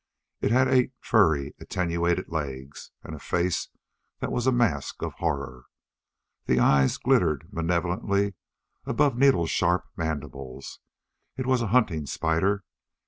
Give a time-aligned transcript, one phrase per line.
[0.41, 3.69] It had eight furry, attenuated legs and a face
[4.19, 5.65] that was a mask of horror.
[6.47, 8.33] The eyes glittered malevolently
[8.83, 10.79] above needle sharp mandibles.
[11.37, 12.63] It was a hunting spider.